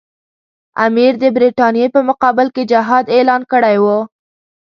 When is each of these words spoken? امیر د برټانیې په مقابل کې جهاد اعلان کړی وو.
امیر 0.85 1.13
د 1.23 1.25
برټانیې 1.35 1.87
په 1.95 1.99
مقابل 2.09 2.47
کې 2.55 2.63
جهاد 2.71 3.05
اعلان 3.15 3.41
کړی 3.51 3.75
وو. 3.83 3.99